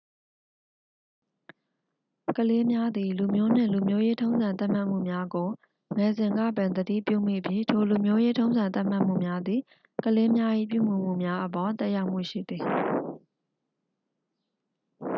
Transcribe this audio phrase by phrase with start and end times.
[2.37, 5.47] ကလေးများသည် လူမျိုးနှင့် လူမျိုးရေးထုံးစံသတ်မှတ်မှုများကို
[5.97, 9.61] ငယ်စဉ်ကပင် သတိပြုမိပြီး ထို လူမျိုးရေးထုံးစံသတ်မှတ်မှုများသည်
[10.03, 12.63] ကလေးများ၏ပြုမူမှုများအပေါ် သက်ရောက်မှုရှိသည်